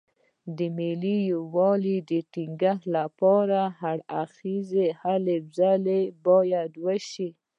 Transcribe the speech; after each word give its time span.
د 0.57 0.59
ملي 0.77 1.17
یووالي 1.31 1.97
ټینګښت 2.33 2.83
لپاره 2.97 3.59
هر 3.79 3.97
اړخیزې 4.21 4.87
هلې 5.01 5.37
ځلې 5.57 6.01
باید 6.25 6.71
وشي. 6.85 7.29